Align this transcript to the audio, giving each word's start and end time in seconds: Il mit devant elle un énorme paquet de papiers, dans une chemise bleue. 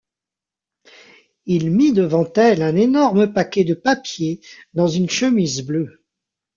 Il 1.45 1.69
mit 1.69 1.93
devant 1.93 2.25
elle 2.35 2.63
un 2.63 2.75
énorme 2.75 3.31
paquet 3.31 3.63
de 3.65 3.75
papiers, 3.75 4.41
dans 4.73 4.87
une 4.87 5.11
chemise 5.11 5.63
bleue. 5.63 5.99